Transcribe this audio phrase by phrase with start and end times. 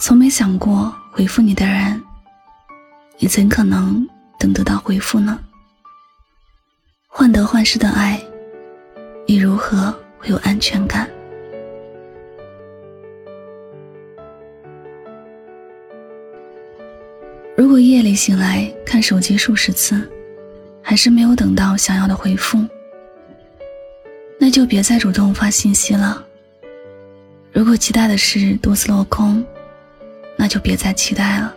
[0.00, 2.02] 从没想过回复你的人，
[3.18, 4.08] 你怎可能
[4.38, 5.38] 等得到回复呢？
[7.06, 8.18] 患得患失的爱，
[9.26, 11.06] 你如何会有安全感？
[17.54, 20.10] 如果夜里醒来看手机数十次，
[20.80, 22.58] 还是没有等到想要的回复，
[24.38, 26.24] 那就别再主动发信息了。
[27.52, 29.44] 如果期待的事多次落空，
[30.50, 31.54] 就别再期待了。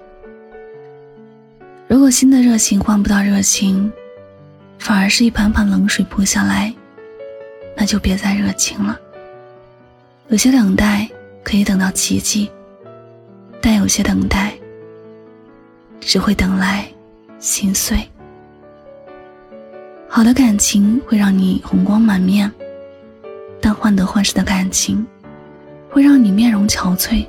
[1.88, 3.91] 如果新的热情换不到热情，
[4.77, 6.71] 反而是一盆盆冷水泼下来，
[7.75, 8.99] 那就别再热情了。
[10.27, 11.09] 有些等待
[11.43, 12.52] 可以等到奇迹，
[13.59, 14.53] 但有些等待。
[15.99, 16.85] 只会等来
[17.39, 17.97] 心碎。
[20.07, 22.52] 好的感情会让你红光满面，
[23.61, 25.03] 但患得患失的感情
[25.89, 27.25] 会让你面容憔悴。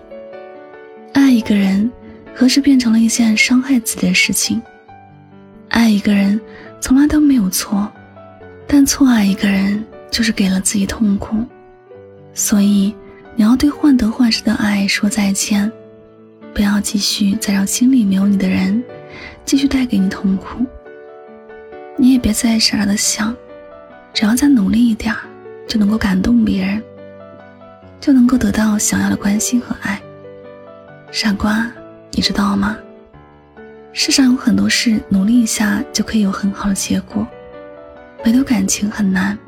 [1.15, 1.91] 爱一个人，
[2.35, 4.61] 何时变成了一件伤害自己的事情？
[5.69, 6.39] 爱一个人
[6.81, 7.91] 从来都没有错，
[8.67, 11.37] 但错爱一个人就是给了自己痛苦。
[12.35, 12.95] 所以，
[13.37, 15.71] 你要对患得患失的爱说再见。
[16.53, 18.83] 不要继续再让心里没有你的人
[19.45, 20.65] 继续带给你痛苦。
[21.97, 23.35] 你也别再傻傻的想，
[24.13, 25.15] 只要再努力一点
[25.67, 26.83] 就能够感动别人，
[28.01, 30.01] 就能够得到想要的关心和爱。
[31.15, 31.71] 傻瓜，
[32.11, 32.77] 你知道吗？
[33.93, 37.25] 世上有很多事，努力一下就可以有很好的结果，
[38.25, 39.39] 唯独感情很难。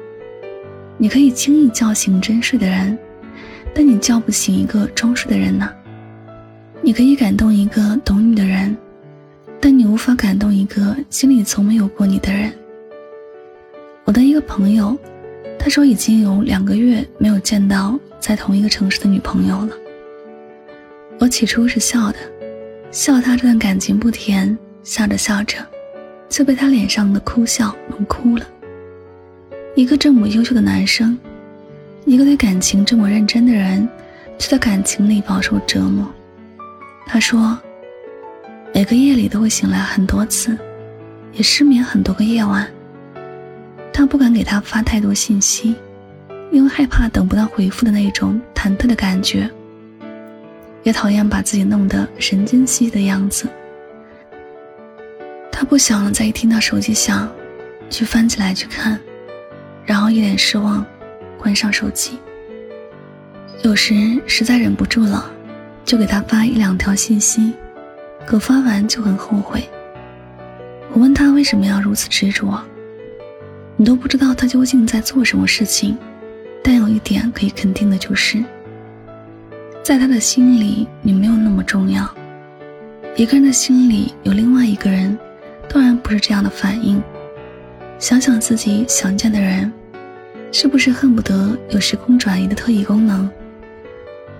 [0.96, 2.96] 你可以轻易叫醒真睡的人，
[3.74, 5.68] 但你叫不醒一个装睡的人呢。
[6.82, 8.76] 你可以感动一个懂你的人，
[9.60, 12.52] 但你无法感动一个心里从没有过你的人。
[14.04, 14.96] 我的一个朋友，
[15.58, 19.70] 他说已经有两个月没有见到在同一个城市的女朋友了。
[21.18, 22.18] 我起初是笑的，
[22.90, 25.56] 笑他这段感情不甜，笑着笑着，
[26.28, 28.46] 就被他脸上的哭笑弄哭了。
[29.74, 31.18] 一个这么优秀的男生，
[32.04, 33.88] 一个对感情这么认真的人，
[34.38, 36.06] 却在感情里饱受折磨。
[37.06, 37.58] 他说
[38.74, 40.56] ：“每个夜里都会醒来很多次，
[41.32, 42.68] 也失眠很多个夜晚。
[43.92, 45.74] 他不敢给他发太多信息，
[46.52, 49.50] 因为害怕等不到回复的那种忐忑的感觉。
[50.86, 53.48] 也讨厌把自己弄得神经兮兮的样子。
[55.50, 57.28] 他不想再一听到手机响，
[57.90, 58.96] 去翻起来去看，
[59.84, 60.86] 然后一脸失望，
[61.36, 62.20] 关上手机。
[63.64, 65.30] 有时实在忍不住了。”
[65.86, 67.52] 就给他发一两条信息，
[68.26, 69.62] 可发完就很后悔。
[70.92, 72.60] 我问他为什么要如此执着，
[73.76, 75.96] 你都不知道他究竟在做什么事情。
[76.60, 78.42] 但有一点可以肯定的就是，
[79.86, 82.12] 在他的心里你没有那么重要。
[83.14, 85.16] 一个人的心里有另外一个人，
[85.68, 87.00] 当然不是这样的反应。
[87.96, 89.72] 想想自己想见的人，
[90.50, 93.30] 是不是恨不得有时空转移的特异功能？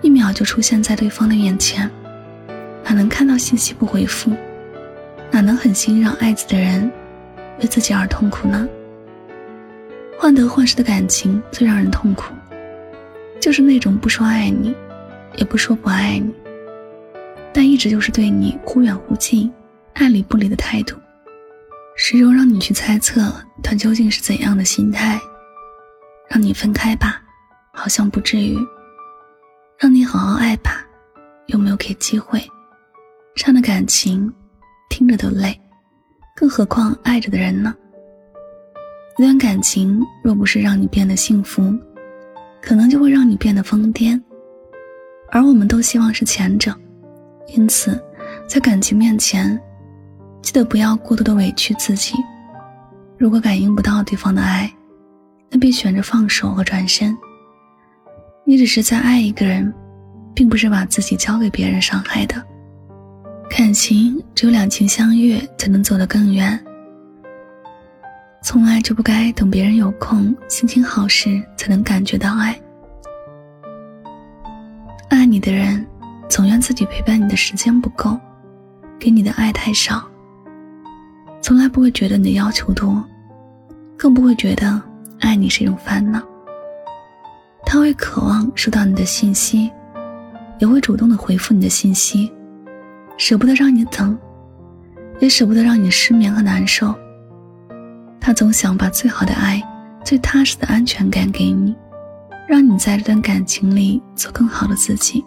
[0.02, 1.88] 一秒就出现在对方的眼前，
[2.82, 4.32] 哪能看到信息不回复？
[5.30, 6.90] 哪能狠心让爱自己的人
[7.60, 8.68] 为自己而痛苦呢？
[10.18, 12.34] 患得患失的感情最让人痛苦，
[13.38, 14.74] 就是那种不说爱你，
[15.36, 16.32] 也不说不爱你，
[17.52, 19.52] 但一直就是对你忽远忽近、
[19.94, 20.96] 爱理不理的态度，
[21.96, 23.32] 始终让你去猜测
[23.62, 25.18] 他究竟是怎样的心态。
[26.28, 27.22] 让你分开吧，
[27.72, 28.56] 好像不至于。
[29.78, 30.84] 让你好好爱吧，
[31.46, 32.42] 又没有给机会？
[33.34, 34.32] 这样的感情
[34.88, 35.58] 听着都累，
[36.34, 37.74] 更何况爱着的人呢？
[39.18, 41.72] 一段感情若不是让你变得幸福，
[42.60, 44.20] 可能就会让你变得疯癫。
[45.30, 46.74] 而我们都希望是前者，
[47.48, 48.00] 因此，
[48.48, 49.60] 在感情面前，
[50.42, 52.14] 记得不要过度的委屈自己。
[53.18, 54.70] 如果感应不到对方的爱，
[55.50, 57.16] 那便选择放手和转身。
[58.44, 59.72] 你只是在爱一个人，
[60.34, 62.42] 并不是把自己交给别人伤害的。
[63.48, 66.58] 感情只有两情相悦才能走得更远。
[68.42, 72.56] 从来就不该等别人有空、心情好时才能感觉到爱。
[75.36, 75.86] 你的人，
[76.30, 78.18] 总怨自己陪伴你的时间不够，
[78.98, 80.02] 给你的爱太少。
[81.42, 83.04] 从来不会觉得你的要求多，
[83.98, 84.80] 更不会觉得
[85.20, 86.22] 爱你是一种烦恼。
[87.66, 89.70] 他会渴望收到你的信息，
[90.58, 92.32] 也会主动的回复你的信息，
[93.18, 94.18] 舍不得让你等，
[95.20, 96.94] 也舍不得让你失眠和难受。
[98.18, 99.62] 他总想把最好的爱、
[100.02, 101.76] 最踏实的安全感给你，
[102.46, 105.24] 让你在这段感情里做更好的自己。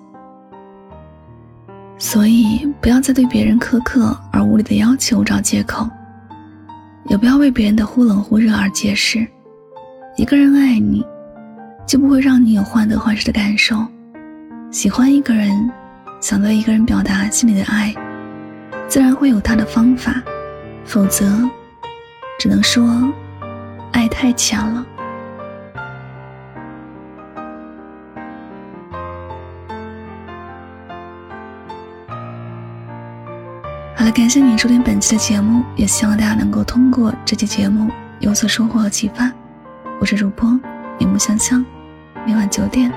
[1.97, 5.87] 所以不要再对别人苛刻而无理的要求找借口，
[7.07, 9.27] 也不要为别人的忽冷忽热而解释。
[10.15, 11.05] 一个人爱你，
[11.85, 13.85] 就不会让你有患得患失的感受。
[14.71, 15.69] 喜欢一个人，
[16.21, 17.93] 想对一个人表达心里的爱，
[18.87, 20.23] 自然会有他的方法，
[20.85, 21.25] 否则，
[22.39, 23.11] 只能说，
[23.91, 24.85] 爱太浅了。
[34.11, 39.31] 感谢你收听本期的节目，也希望大家能够通过这期节目有所收获和启发。
[39.99, 40.59] 我是主播
[40.97, 41.63] 夜幕香香，
[42.25, 42.91] 每晚九点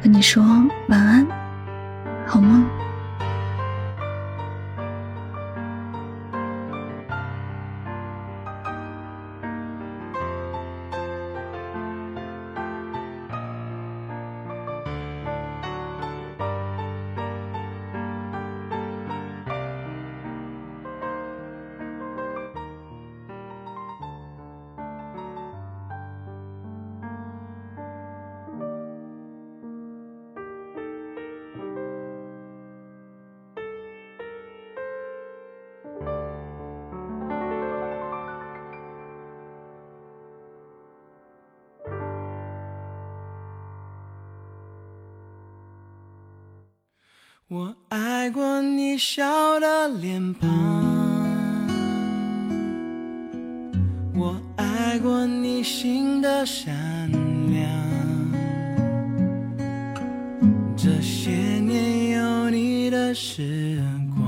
[0.00, 0.44] 和你说
[0.88, 1.26] 晚安，
[2.24, 2.64] 好梦。
[47.54, 50.50] 我爱过你笑的脸庞，
[54.12, 56.74] 我爱过你心的善
[57.52, 57.64] 良。
[60.76, 63.80] 这些年有你的时
[64.16, 64.26] 光，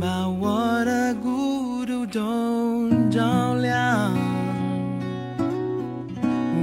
[0.00, 4.12] 把我的孤独都照亮。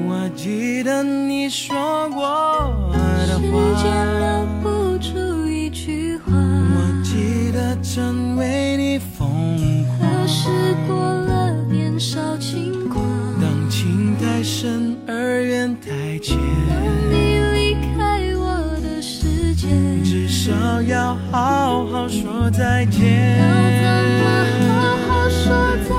[0.10, 2.99] 我记得你说过。
[3.42, 3.46] 时
[3.82, 3.90] 间
[4.20, 10.00] 留不住一句话，我记得曾为你疯狂。
[10.00, 10.50] 可是
[10.86, 13.02] 过了年少轻狂，
[13.40, 16.38] 当情太深而缘太浅，
[16.68, 16.78] 当
[17.10, 19.70] 你离开我的世界，
[20.04, 23.40] 至少要好好说再见。
[23.40, 23.46] 要
[23.80, 23.88] 怎
[24.20, 24.28] 么
[24.68, 24.70] 好
[25.08, 25.48] 好说
[25.88, 25.99] 再见？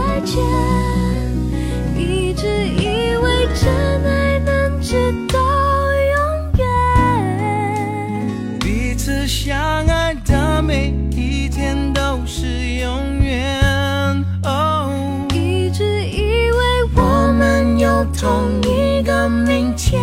[19.31, 20.00] 明天，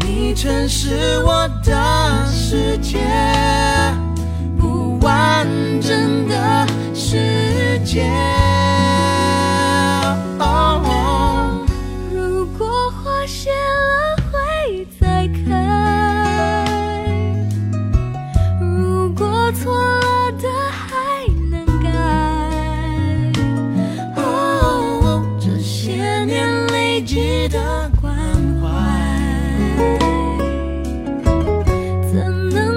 [0.00, 2.98] 你曾是我的世界，
[4.58, 5.46] 不完
[5.80, 8.04] 整的世界。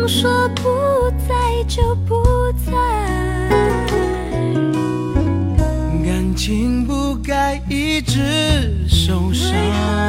[0.09, 2.23] 说不在就不
[2.65, 2.71] 在。
[6.03, 10.08] 感情不该一直受伤。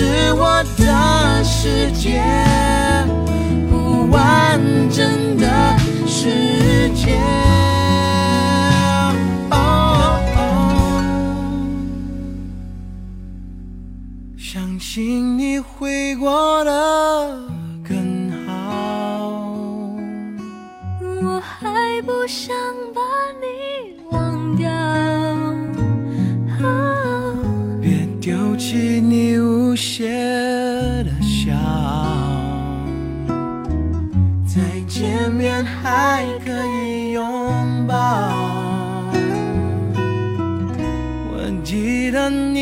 [0.00, 2.22] 是我的世界，